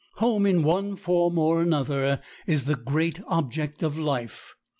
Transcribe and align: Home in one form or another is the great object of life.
Home 0.15 0.47
in 0.47 0.63
one 0.63 0.95
form 0.95 1.37
or 1.37 1.61
another 1.61 2.21
is 2.47 2.65
the 2.65 2.73
great 2.75 3.19
object 3.27 3.83
of 3.83 3.99
life. 3.99 4.55